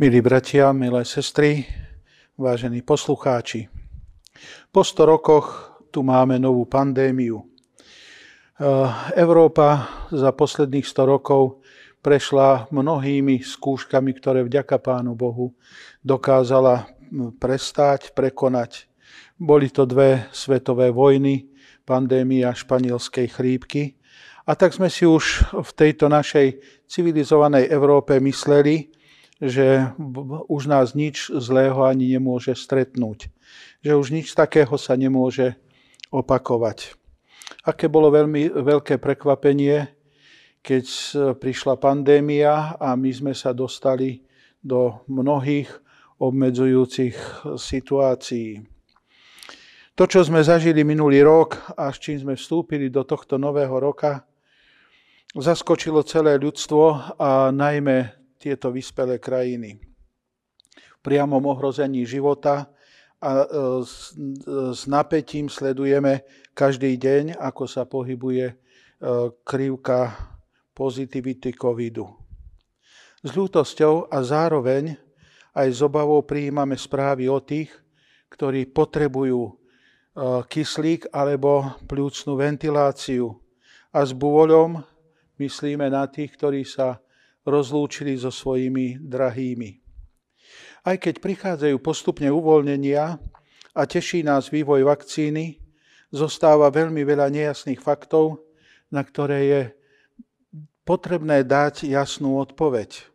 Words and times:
Milí 0.00 0.24
bratia, 0.24 0.72
milé 0.72 1.04
sestry, 1.04 1.68
vážení 2.32 2.80
poslucháči, 2.80 3.68
po 4.72 4.80
100 4.80 4.96
rokoch 5.04 5.76
tu 5.92 6.00
máme 6.00 6.40
novú 6.40 6.64
pandémiu. 6.64 7.44
Európa 9.12 9.92
za 10.08 10.32
posledných 10.32 10.88
100 10.88 11.04
rokov 11.04 11.60
prešla 12.00 12.72
mnohými 12.72 13.44
skúškami, 13.44 14.16
ktoré 14.16 14.40
vďaka 14.40 14.80
Pánu 14.80 15.12
Bohu 15.12 15.52
dokázala 16.00 16.88
prestať, 17.36 18.16
prekonať. 18.16 18.88
Boli 19.36 19.68
to 19.68 19.84
dve 19.84 20.32
svetové 20.32 20.88
vojny, 20.88 21.52
pandémia 21.84 22.56
španielskej 22.56 23.36
chrípky. 23.36 24.00
A 24.48 24.56
tak 24.56 24.72
sme 24.72 24.88
si 24.88 25.04
už 25.04 25.44
v 25.60 25.70
tejto 25.76 26.08
našej 26.08 26.56
civilizovanej 26.88 27.68
Európe 27.68 28.16
mysleli, 28.16 28.96
že 29.40 29.96
už 30.46 30.68
nás 30.68 30.92
nič 30.92 31.32
zlého 31.32 31.80
ani 31.88 32.12
nemôže 32.12 32.52
stretnúť. 32.52 33.32
Že 33.80 33.92
už 33.96 34.06
nič 34.12 34.36
takého 34.36 34.76
sa 34.76 34.94
nemôže 35.00 35.56
opakovať. 36.12 36.92
Aké 37.64 37.88
bolo 37.88 38.12
veľmi 38.12 38.52
veľké 38.52 39.00
prekvapenie, 39.00 39.88
keď 40.60 40.84
prišla 41.40 41.80
pandémia 41.80 42.76
a 42.76 42.92
my 42.94 43.10
sme 43.10 43.32
sa 43.32 43.56
dostali 43.56 44.20
do 44.60 45.00
mnohých 45.08 45.72
obmedzujúcich 46.20 47.16
situácií. 47.56 48.60
To, 49.96 50.04
čo 50.04 50.20
sme 50.20 50.44
zažili 50.44 50.84
minulý 50.84 51.24
rok 51.24 51.56
a 51.80 51.88
s 51.88 51.96
čím 51.96 52.20
sme 52.20 52.34
vstúpili 52.36 52.92
do 52.92 53.08
tohto 53.08 53.40
nového 53.40 53.72
roka, 53.80 54.28
zaskočilo 55.32 56.04
celé 56.04 56.36
ľudstvo 56.36 57.16
a 57.16 57.48
najmä 57.48 58.19
tieto 58.40 58.72
vyspelé 58.72 59.20
krajiny. 59.20 59.76
V 60.72 61.00
priamom 61.04 61.44
ohrození 61.44 62.08
života 62.08 62.72
a 63.20 63.44
e, 63.44 63.46
s, 63.84 64.16
s 64.48 64.88
napätím 64.88 65.52
sledujeme 65.52 66.24
každý 66.56 66.96
deň, 66.96 67.36
ako 67.36 67.64
sa 67.68 67.84
pohybuje 67.84 68.46
e, 68.48 68.54
krivka 69.44 70.16
pozitivity 70.72 71.52
covidu. 71.52 72.08
S 73.20 73.36
ľútosťou 73.36 74.08
a 74.08 74.24
zároveň 74.24 74.96
aj 75.52 75.68
s 75.68 75.80
obavou 75.84 76.24
prijímame 76.24 76.80
správy 76.80 77.28
o 77.28 77.44
tých, 77.44 77.68
ktorí 78.32 78.72
potrebujú 78.72 79.40
e, 79.44 79.52
kyslík 80.48 81.12
alebo 81.12 81.76
plúcnú 81.84 82.40
ventiláciu. 82.40 83.36
A 83.92 84.00
s 84.00 84.16
bôľom 84.16 84.80
myslíme 85.36 85.92
na 85.92 86.08
tých, 86.08 86.32
ktorí 86.40 86.64
sa 86.64 87.04
rozlúčili 87.50 88.14
so 88.14 88.30
svojimi 88.30 89.02
drahými. 89.02 89.82
Aj 90.86 90.96
keď 90.96 91.20
prichádzajú 91.20 91.76
postupne 91.82 92.30
uvoľnenia 92.32 93.20
a 93.76 93.82
teší 93.84 94.24
nás 94.24 94.48
vývoj 94.48 94.88
vakcíny, 94.88 95.60
zostáva 96.10 96.72
veľmi 96.72 97.04
veľa 97.04 97.28
nejasných 97.30 97.78
faktov, 97.78 98.42
na 98.90 99.04
ktoré 99.04 99.38
je 99.46 99.62
potrebné 100.82 101.46
dať 101.46 101.86
jasnú 101.86 102.40
odpoveď. 102.42 103.06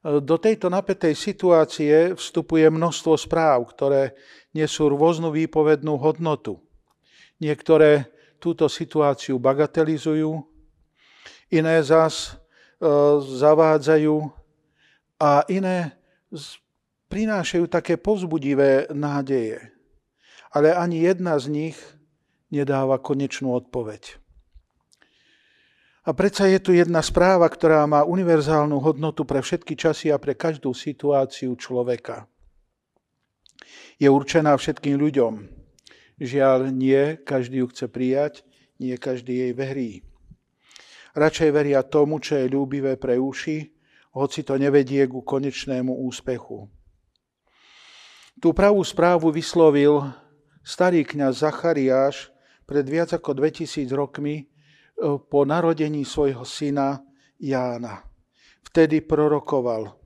Do 0.00 0.38
tejto 0.38 0.70
napätej 0.70 1.12
situácie 1.12 2.14
vstupuje 2.14 2.64
množstvo 2.70 3.18
správ, 3.18 3.66
ktoré 3.74 4.16
nesú 4.54 4.88
rôznu 4.88 5.28
výpovednú 5.34 5.98
hodnotu. 5.98 6.62
Niektoré 7.42 8.06
túto 8.38 8.70
situáciu 8.70 9.36
bagatelizujú, 9.36 10.38
iné 11.50 11.82
zas 11.82 12.38
zavádzajú 13.22 14.16
a 15.18 15.42
iné 15.50 15.98
prinášajú 17.08 17.66
také 17.66 17.98
povzbudivé 17.98 18.90
nádeje. 18.94 19.74
Ale 20.54 20.72
ani 20.72 21.04
jedna 21.04 21.36
z 21.36 21.46
nich 21.50 21.76
nedáva 22.48 22.96
konečnú 22.96 23.52
odpoveď. 23.52 24.16
A 26.08 26.16
predsa 26.16 26.48
je 26.48 26.56
tu 26.56 26.72
jedna 26.72 27.04
správa, 27.04 27.44
ktorá 27.44 27.84
má 27.84 28.00
univerzálnu 28.00 28.80
hodnotu 28.80 29.28
pre 29.28 29.44
všetky 29.44 29.76
časy 29.76 30.08
a 30.08 30.16
pre 30.16 30.32
každú 30.32 30.72
situáciu 30.72 31.52
človeka. 31.52 32.24
Je 34.00 34.08
určená 34.08 34.56
všetkým 34.56 34.96
ľuďom. 34.96 35.44
Žiaľ, 36.16 36.72
nie 36.72 37.20
každý 37.20 37.60
ju 37.60 37.68
chce 37.68 37.86
prijať, 37.92 38.40
nie 38.80 38.96
každý 38.96 39.36
jej 39.36 39.52
verí. 39.52 40.07
Radšej 41.18 41.50
veria 41.50 41.82
tomu, 41.82 42.22
čo 42.22 42.38
je 42.38 42.46
ľúbivé 42.46 42.94
pre 42.94 43.18
uši, 43.18 43.74
hoci 44.14 44.46
to 44.46 44.54
nevedie 44.54 45.02
ku 45.10 45.26
konečnému 45.26 45.90
úspechu. 46.06 46.70
Tú 48.38 48.54
pravú 48.54 48.86
správu 48.86 49.34
vyslovil 49.34 49.98
starý 50.62 51.02
kňaz 51.02 51.42
Zachariáš 51.42 52.30
pred 52.62 52.86
viac 52.86 53.10
ako 53.10 53.34
2000 53.34 53.90
rokmi 53.90 54.36
e, 54.38 54.44
po 55.18 55.42
narodení 55.42 56.06
svojho 56.06 56.46
syna 56.46 57.02
Jána. 57.34 58.06
Vtedy 58.62 59.02
prorokoval. 59.02 59.98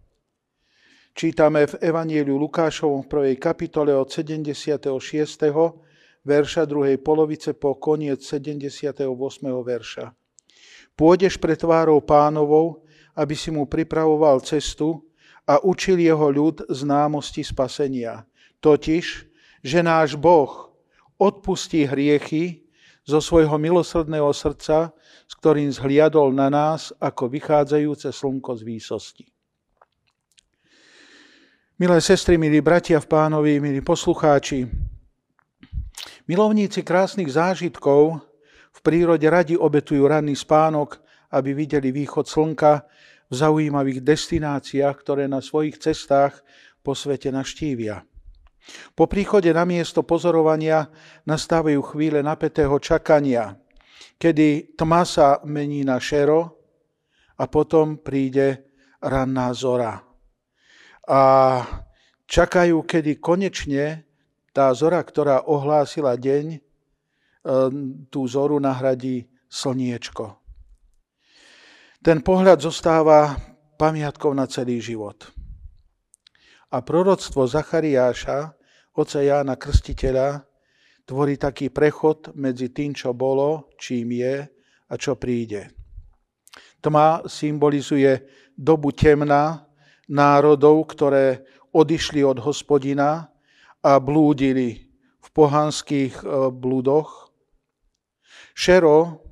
Čítame 1.12 1.69
v 1.69 1.77
Evanieliu 1.93 2.41
Lukášovom 2.41 3.05
v 3.05 3.11
prvej 3.12 3.37
kapitole 3.37 3.93
od 3.93 4.09
76. 4.09 4.89
verša 6.25 6.62
druhej 6.65 6.97
polovice 7.05 7.53
po 7.53 7.77
koniec 7.77 8.25
78. 8.25 9.12
verša. 9.45 10.22
Pôjdeš 11.03 11.35
pre 11.35 11.59
tvárou 11.59 11.99
pánovou, 11.99 12.87
aby 13.19 13.35
si 13.35 13.51
mu 13.51 13.67
pripravoval 13.67 14.39
cestu 14.47 15.03
a 15.43 15.59
učil 15.59 15.99
jeho 15.99 16.31
ľud 16.31 16.63
známosti 16.71 17.43
spasenia. 17.43 18.23
Totiž, 18.63 19.27
že 19.67 19.83
náš 19.83 20.15
Boh 20.15 20.71
odpustí 21.19 21.91
hriechy 21.91 22.63
zo 23.03 23.19
svojho 23.19 23.59
milosrdného 23.59 24.31
srdca, 24.31 24.95
s 25.27 25.33
ktorým 25.43 25.75
zhliadol 25.75 26.31
na 26.31 26.47
nás 26.47 26.95
ako 27.03 27.34
vychádzajúce 27.34 28.15
slnko 28.15 28.55
z 28.55 28.63
výsosti. 28.63 29.27
Milé 31.83 31.99
sestry, 31.99 32.39
milí 32.39 32.63
bratia 32.63 33.03
v 33.03 33.11
pánovi, 33.11 33.59
milí 33.59 33.83
poslucháči, 33.83 34.71
milovníci 36.31 36.87
krásnych 36.87 37.27
zážitkov 37.34 38.23
v 38.72 38.78
prírode 38.81 39.28
radi 39.28 39.55
obetujú 39.55 40.09
ranný 40.09 40.33
spánok, 40.33 41.00
aby 41.33 41.53
videli 41.53 41.93
východ 41.93 42.28
slnka 42.28 42.84
v 43.28 43.34
zaujímavých 43.34 44.05
destináciách, 44.05 44.97
ktoré 45.00 45.25
na 45.28 45.41
svojich 45.41 45.81
cestách 45.81 46.44
po 46.84 46.93
svete 46.93 47.33
naštívia. 47.33 48.05
Po 48.94 49.10
príchode 49.10 49.50
na 49.50 49.66
miesto 49.66 50.06
pozorovania 50.06 50.87
nastávajú 51.27 51.81
chvíle 51.94 52.22
napätého 52.22 52.77
čakania, 52.78 53.59
kedy 54.21 54.78
tma 54.78 55.03
sa 55.03 55.43
mení 55.43 55.83
na 55.83 55.99
šero 55.99 56.62
a 57.41 57.44
potom 57.50 57.99
príde 57.99 58.71
ranná 59.03 59.50
zora. 59.50 59.99
A 61.10 61.22
čakajú, 62.31 62.87
kedy 62.87 63.19
konečne 63.19 64.06
tá 64.54 64.71
zora, 64.77 65.03
ktorá 65.03 65.43
ohlásila 65.43 66.15
deň, 66.15 66.62
tú 68.08 68.20
zoru 68.30 68.62
nahradí 68.62 69.26
slniečko. 69.50 70.38
Ten 72.03 72.19
pohľad 72.22 72.58
zostáva 72.58 73.38
pamiatkou 73.78 74.34
na 74.34 74.47
celý 74.50 74.82
život. 74.82 75.30
A 76.72 76.80
proroctvo 76.83 77.47
Zachariáša, 77.47 78.54
oca 78.94 79.21
Jána 79.22 79.54
Krstiteľa, 79.54 80.42
tvorí 81.06 81.39
taký 81.39 81.71
prechod 81.71 82.34
medzi 82.34 82.71
tým, 82.71 82.94
čo 82.94 83.15
bolo, 83.15 83.71
čím 83.78 84.18
je 84.18 84.47
a 84.88 84.95
čo 84.98 85.18
príde. 85.18 85.71
Tma 86.83 87.27
symbolizuje 87.27 88.27
dobu 88.59 88.91
temna 88.91 89.62
národov, 90.10 90.91
ktoré 90.91 91.47
odišli 91.72 92.21
od 92.27 92.42
hospodina 92.42 93.30
a 93.83 93.98
blúdili 93.98 94.91
v 95.22 95.28
pohanských 95.33 96.22
e, 96.22 96.24
blúdoch 96.53 97.32
Šero 98.53 99.25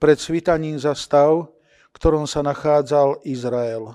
pred 0.00 0.18
svitaním 0.18 0.80
za 0.80 0.96
stav, 0.96 1.52
v 1.92 1.94
ktorom 1.94 2.24
sa 2.24 2.40
nachádzal 2.40 3.22
Izrael. 3.28 3.94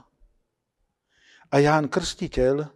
A 1.49 1.55
Ján 1.63 1.87
Krstiteľ 1.87 2.67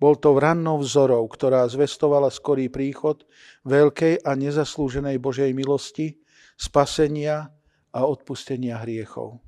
bol 0.00 0.16
to 0.16 0.32
rannou 0.40 0.80
vzorou, 0.80 1.28
ktorá 1.28 1.68
zvestovala 1.68 2.32
skorý 2.32 2.72
príchod 2.72 3.22
veľkej 3.68 4.24
a 4.24 4.32
nezaslúženej 4.32 5.20
Božej 5.20 5.52
milosti, 5.52 6.16
spasenia 6.56 7.52
a 7.92 8.00
odpustenia 8.08 8.80
hriechov. 8.80 9.44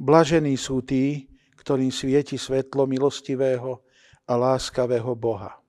Blažení 0.00 0.56
sú 0.56 0.80
tí, 0.80 1.28
ktorým 1.60 1.92
svieti 1.92 2.40
svetlo 2.40 2.88
milostivého 2.88 3.84
a 4.24 4.32
láskavého 4.32 5.12
Boha. 5.12 5.59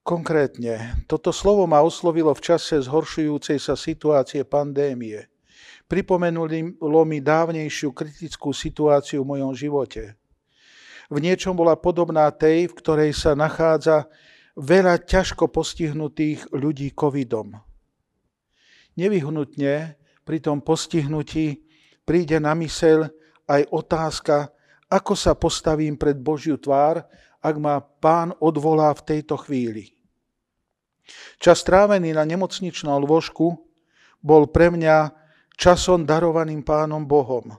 Konkrétne, 0.00 1.04
toto 1.04 1.28
slovo 1.28 1.68
ma 1.68 1.84
oslovilo 1.84 2.32
v 2.32 2.40
čase 2.40 2.80
zhoršujúcej 2.80 3.60
sa 3.60 3.76
situácie 3.76 4.48
pandémie. 4.48 5.28
Pripomenulo 5.90 7.02
mi 7.04 7.18
dávnejšiu 7.20 7.92
kritickú 7.92 8.56
situáciu 8.56 9.20
v 9.22 9.36
mojom 9.36 9.52
živote. 9.52 10.16
V 11.10 11.18
niečom 11.18 11.52
bola 11.58 11.74
podobná 11.74 12.30
tej, 12.30 12.70
v 12.70 12.76
ktorej 12.78 13.10
sa 13.12 13.34
nachádza 13.34 14.06
veľa 14.54 15.02
ťažko 15.04 15.50
postihnutých 15.50 16.48
ľudí 16.54 16.94
covidom. 16.94 17.58
Nevyhnutne 18.94 19.98
pri 20.22 20.38
tom 20.38 20.62
postihnutí 20.62 21.60
príde 22.06 22.38
na 22.38 22.54
mysel 22.56 23.10
aj 23.50 23.66
otázka, 23.68 24.54
ako 24.90 25.12
sa 25.18 25.34
postavím 25.34 25.98
pred 25.98 26.18
Božiu 26.18 26.58
tvár, 26.58 27.02
ak 27.40 27.54
ma 27.56 27.80
pán 27.80 28.36
odvolá 28.40 28.92
v 28.92 29.04
tejto 29.04 29.40
chvíli. 29.40 29.96
Čas 31.40 31.64
strávený 31.64 32.14
na 32.14 32.22
nemocničnom 32.22 33.02
lôžku 33.02 33.58
bol 34.20 34.46
pre 34.52 34.68
mňa 34.70 35.10
časom 35.56 36.04
darovaným 36.04 36.60
pánom 36.62 37.02
Bohom. 37.04 37.56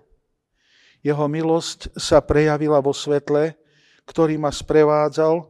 Jeho 1.02 1.26
milosť 1.26 1.98
sa 1.98 2.22
prejavila 2.22 2.78
vo 2.78 2.94
svetle, 2.94 3.58
ktorý 4.06 4.38
ma 4.38 4.54
sprevádzal 4.54 5.50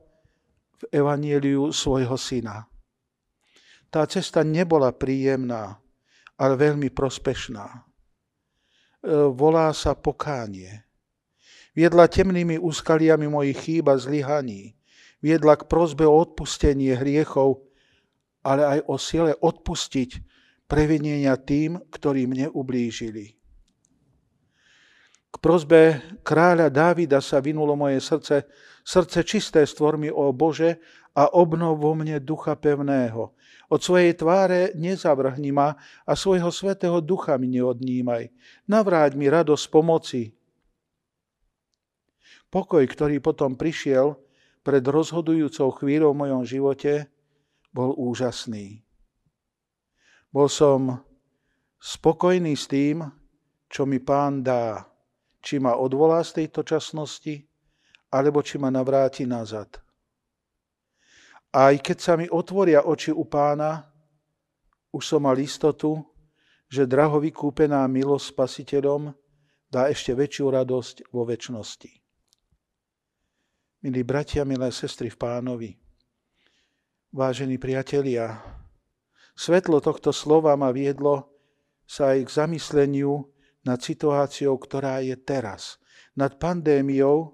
v 0.80 0.84
evanieliu 0.96 1.76
svojho 1.76 2.16
syna. 2.16 2.72
Tá 3.92 4.08
cesta 4.08 4.48
nebola 4.48 4.96
príjemná, 4.96 5.76
ale 6.40 6.54
veľmi 6.56 6.88
prospešná. 6.96 7.68
E, 7.68 7.80
volá 9.36 9.68
sa 9.76 9.92
pokánie. 9.92 10.88
Viedla 11.72 12.12
temnými 12.12 12.60
úskaliami 12.60 13.32
mojich 13.32 13.60
chýb 13.64 13.88
a 13.88 13.96
zlyhaní. 13.96 14.76
Viedla 15.24 15.56
k 15.56 15.70
prozbe 15.72 16.04
o 16.04 16.18
odpustenie 16.20 16.98
hriechov, 17.00 17.64
ale 18.44 18.66
aj 18.66 18.80
o 18.90 18.96
sile 18.98 19.32
odpustiť 19.38 20.20
previnenia 20.68 21.38
tým, 21.40 21.80
ktorí 21.92 22.28
mne 22.28 22.52
ublížili. 22.52 23.38
K 25.32 25.36
prozbe 25.40 26.04
kráľa 26.28 26.68
Dávida 26.68 27.24
sa 27.24 27.40
vynulo 27.40 27.80
moje 27.80 28.04
srdce, 28.04 28.52
srdce 28.84 29.24
čisté 29.24 29.64
stvor 29.64 29.96
mi, 29.96 30.12
o 30.12 30.28
Bože, 30.36 30.84
a 31.12 31.28
obnov 31.36 31.80
vo 31.80 31.92
mne 31.92 32.24
ducha 32.24 32.56
pevného. 32.56 33.36
Od 33.72 33.80
svojej 33.80 34.16
tváre 34.16 34.72
nezavrhni 34.76 35.52
ma 35.52 35.76
a 36.08 36.16
svojho 36.16 36.52
svetého 36.52 37.00
ducha 37.04 37.36
mi 37.36 37.52
neodnímaj. 37.52 38.32
Navráť 38.68 39.20
mi 39.20 39.28
radosť 39.28 39.66
pomoci. 39.72 40.36
Pokoj, 42.52 42.84
ktorý 42.84 43.24
potom 43.24 43.56
prišiel 43.56 44.20
pred 44.60 44.84
rozhodujúcou 44.84 45.72
chvíľou 45.80 46.12
v 46.12 46.22
mojom 46.28 46.44
živote, 46.44 47.08
bol 47.72 47.96
úžasný. 47.96 48.84
Bol 50.36 50.52
som 50.52 51.00
spokojný 51.80 52.60
s 52.60 52.68
tým, 52.68 53.08
čo 53.72 53.88
mi 53.88 54.04
pán 54.04 54.44
dá. 54.44 54.84
Či 55.40 55.64
ma 55.64 55.80
odvolá 55.80 56.22
z 56.28 56.44
tejto 56.44 56.68
časnosti, 56.68 57.40
alebo 58.12 58.44
či 58.44 58.60
ma 58.60 58.68
navráti 58.68 59.24
nazad. 59.24 59.80
Aj 61.56 61.72
keď 61.80 61.98
sa 61.98 62.14
mi 62.20 62.28
otvoria 62.28 62.84
oči 62.84 63.16
u 63.16 63.24
pána, 63.24 63.88
už 64.92 65.04
som 65.08 65.24
mal 65.24 65.40
istotu, 65.40 66.04
že 66.68 66.84
draho 66.88 67.20
vykúpená 67.20 67.88
milosť 67.88 68.36
spasiteľom 68.36 69.12
dá 69.72 69.88
ešte 69.88 70.12
väčšiu 70.12 70.52
radosť 70.52 70.96
vo 71.16 71.24
väčšnosti. 71.24 72.01
Milí 73.82 74.06
bratia, 74.06 74.46
milé 74.46 74.70
sestry 74.70 75.10
v 75.10 75.18
pánovi, 75.18 75.74
vážení 77.10 77.58
priatelia, 77.58 78.38
svetlo 79.34 79.82
tohto 79.82 80.14
slova 80.14 80.54
ma 80.54 80.70
viedlo 80.70 81.34
sa 81.90 82.14
aj 82.14 82.30
k 82.30 82.36
zamysleniu 82.46 83.26
nad 83.66 83.82
situáciou, 83.82 84.54
ktorá 84.62 85.02
je 85.02 85.18
teraz. 85.18 85.82
Nad 86.14 86.38
pandémiou, 86.38 87.34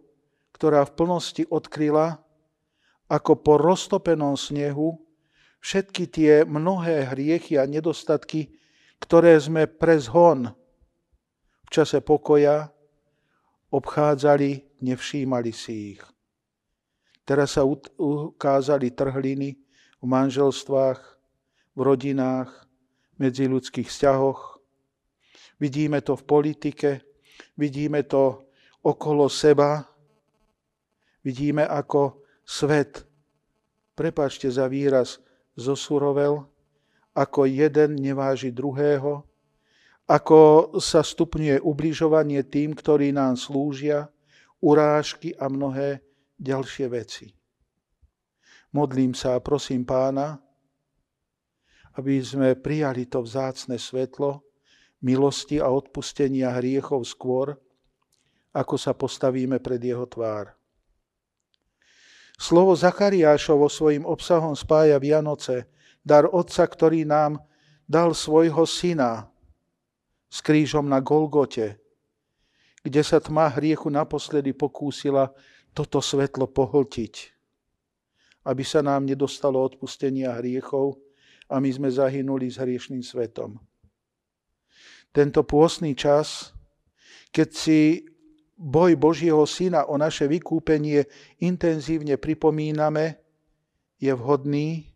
ktorá 0.56 0.88
v 0.88 0.96
plnosti 0.96 1.44
odkryla 1.52 2.24
ako 3.12 3.44
po 3.44 3.60
roztopenom 3.60 4.40
snehu 4.40 5.04
všetky 5.60 6.08
tie 6.08 6.48
mnohé 6.48 7.12
hriechy 7.12 7.60
a 7.60 7.68
nedostatky, 7.68 8.56
ktoré 9.04 9.36
sme 9.36 9.68
pre 9.68 10.00
zhon 10.00 10.56
v 11.68 11.70
čase 11.76 12.00
pokoja 12.00 12.72
obchádzali, 13.68 14.80
nevšímali 14.80 15.52
si 15.52 16.00
ich. 16.00 16.08
Teraz 17.28 17.60
sa 17.60 17.68
ukázali 18.00 18.96
trhliny 18.96 19.60
v 20.00 20.06
manželstvách, 20.08 21.00
v 21.76 21.80
rodinách, 21.84 22.68
medzi 23.20 23.52
ľudských 23.52 23.92
vzťahoch. 23.92 24.64
Vidíme 25.60 26.00
to 26.00 26.16
v 26.16 26.24
politike, 26.24 26.90
vidíme 27.60 28.08
to 28.08 28.48
okolo 28.80 29.28
seba, 29.28 29.84
vidíme, 31.26 31.68
ako 31.68 32.24
svet, 32.48 33.04
prepačte 33.92 34.48
za 34.48 34.72
výraz, 34.72 35.20
zosurovel, 35.58 36.48
ako 37.12 37.50
jeden 37.50 38.00
neváži 38.00 38.56
druhého, 38.56 39.28
ako 40.08 40.72
sa 40.80 41.04
stupňuje 41.04 41.60
ubližovanie 41.60 42.40
tým, 42.48 42.72
ktorí 42.72 43.12
nám 43.12 43.36
slúžia, 43.36 44.08
urážky 44.64 45.36
a 45.36 45.52
mnohé 45.52 46.07
ďalšie 46.38 46.88
veci. 46.90 47.28
Modlím 48.74 49.18
sa 49.18 49.38
a 49.38 49.44
prosím 49.44 49.84
pána, 49.84 50.38
aby 51.98 52.22
sme 52.22 52.54
prijali 52.54 53.10
to 53.10 53.26
vzácne 53.26 53.82
svetlo 53.82 54.46
milosti 55.02 55.58
a 55.62 55.70
odpustenia 55.70 56.54
hriechov 56.58 57.06
skôr, 57.06 57.58
ako 58.54 58.76
sa 58.78 58.94
postavíme 58.94 59.62
pred 59.62 59.82
jeho 59.82 60.06
tvár. 60.06 60.54
Slovo 62.38 62.78
Zachariášovo 62.78 63.66
svojim 63.66 64.06
obsahom 64.06 64.54
spája 64.54 65.02
Vianoce, 65.02 65.74
dar 66.06 66.30
Otca, 66.30 66.70
ktorý 66.70 67.02
nám 67.02 67.42
dal 67.90 68.14
svojho 68.14 68.62
syna 68.70 69.26
s 70.30 70.46
krížom 70.46 70.86
na 70.86 71.02
Golgote, 71.02 71.82
kde 72.86 73.02
sa 73.02 73.18
tma 73.18 73.50
hriechu 73.58 73.90
naposledy 73.90 74.54
pokúsila 74.54 75.34
toto 75.78 76.02
svetlo 76.02 76.50
pohltiť, 76.50 77.14
aby 78.50 78.64
sa 78.66 78.82
nám 78.82 79.06
nedostalo 79.06 79.62
odpustenia 79.62 80.34
hriechov 80.42 80.98
a 81.54 81.62
my 81.62 81.70
sme 81.70 81.94
zahynuli 81.94 82.50
s 82.50 82.58
hriešným 82.58 83.06
svetom. 83.06 83.62
Tento 85.14 85.46
pôstny 85.46 85.94
čas, 85.94 86.50
keď 87.30 87.50
si 87.54 88.10
boj 88.58 88.98
Božieho 88.98 89.46
Syna 89.46 89.86
o 89.86 90.02
naše 90.02 90.26
vykúpenie 90.26 91.06
intenzívne 91.46 92.18
pripomíname, 92.18 93.22
je 94.02 94.10
vhodný, 94.18 94.90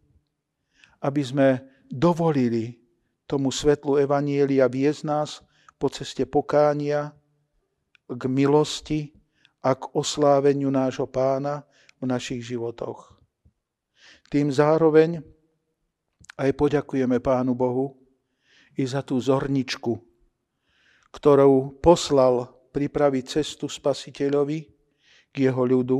aby 1.05 1.21
sme 1.21 1.47
dovolili 1.89 2.81
tomu 3.29 3.53
svetlu 3.53 4.01
Evanielia 4.01 4.65
viesť 4.65 5.01
nás 5.05 5.45
po 5.77 5.93
ceste 5.93 6.25
pokánia 6.25 7.13
k 8.09 8.21
milosti 8.25 9.20
a 9.61 9.77
k 9.77 9.83
osláveniu 9.93 10.73
nášho 10.73 11.05
pána 11.05 11.65
v 12.01 12.09
našich 12.09 12.41
životoch. 12.41 13.21
Tým 14.33 14.49
zároveň 14.49 15.21
aj 16.39 16.49
poďakujeme 16.57 17.21
Pánu 17.21 17.53
Bohu 17.53 17.93
i 18.73 18.83
za 18.87 19.05
tú 19.05 19.21
zorničku, 19.21 19.93
ktorou 21.13 21.77
poslal 21.83 22.49
pripraviť 22.71 23.23
cestu 23.39 23.67
spasiteľovi 23.67 24.59
k 25.29 25.35
jeho 25.35 25.63
ľudu 25.67 25.99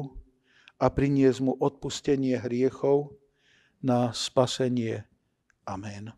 a 0.82 0.89
priniesť 0.89 1.39
mu 1.46 1.53
odpustenie 1.60 2.39
hriechov 2.41 3.13
na 3.84 4.10
spasenie. 4.15 5.06
Amen. 5.68 6.15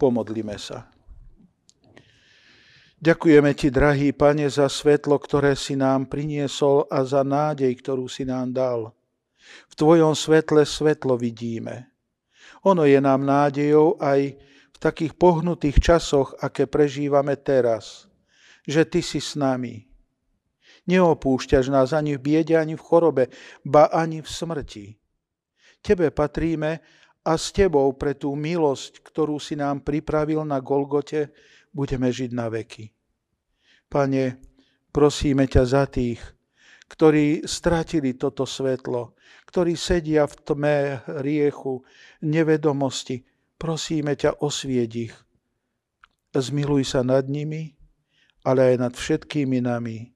Pomodlime 0.00 0.56
sa. 0.56 0.88
Ďakujeme 3.00 3.56
Ti, 3.56 3.68
drahý 3.72 4.12
Pane, 4.12 4.52
za 4.52 4.68
svetlo, 4.68 5.16
ktoré 5.16 5.56
si 5.56 5.72
nám 5.72 6.12
priniesol 6.12 6.84
a 6.92 7.00
za 7.00 7.24
nádej, 7.24 7.72
ktorú 7.80 8.06
si 8.06 8.28
nám 8.28 8.52
dal. 8.52 8.92
V 9.72 9.74
Tvojom 9.74 10.12
svetle 10.12 10.68
svetlo 10.68 11.16
vidíme. 11.16 11.88
Ono 12.68 12.84
je 12.84 13.00
nám 13.00 13.24
nádejou 13.24 13.96
aj 13.96 14.36
v 14.70 14.76
takých 14.76 15.16
pohnutých 15.16 15.80
časoch, 15.80 16.36
aké 16.44 16.68
prežívame 16.68 17.40
teraz 17.40 18.10
že 18.70 18.84
Ty 18.84 19.00
si 19.02 19.18
s 19.18 19.36
nami. 19.36 19.88
Neopúšťaš 20.88 21.70
nás 21.70 21.92
ani 21.92 22.16
v 22.16 22.20
biede, 22.22 22.56
ani 22.56 22.74
v 22.74 22.82
chorobe, 22.82 23.24
ba 23.66 23.90
ani 23.92 24.22
v 24.22 24.28
smrti. 24.28 24.86
Tebe 25.80 26.14
patríme 26.14 26.80
a 27.24 27.32
s 27.36 27.52
Tebou 27.52 27.92
pre 27.98 28.16
tú 28.16 28.32
milosť, 28.38 29.04
ktorú 29.04 29.36
si 29.42 29.54
nám 29.58 29.84
pripravil 29.84 30.42
na 30.46 30.58
Golgote, 30.62 31.30
budeme 31.70 32.10
žiť 32.10 32.30
na 32.34 32.50
veky. 32.50 32.90
Pane, 33.90 34.38
prosíme 34.94 35.46
ťa 35.46 35.62
za 35.66 35.84
tých, 35.90 36.22
ktorí 36.90 37.46
stratili 37.46 38.18
toto 38.18 38.46
svetlo, 38.46 39.14
ktorí 39.46 39.78
sedia 39.78 40.26
v 40.26 40.34
tme 40.42 40.76
riechu, 41.22 41.82
nevedomosti. 42.22 43.22
Prosíme 43.58 44.14
ťa, 44.18 44.42
osvieť 44.42 44.92
ich 44.94 45.14
zmiluj 46.38 46.86
sa 46.86 47.02
nad 47.02 47.26
nimi, 47.26 47.74
ale 48.46 48.74
aj 48.74 48.76
nad 48.78 48.94
všetkými 48.94 49.58
nami. 49.58 50.14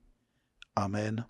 Amen. 0.78 1.26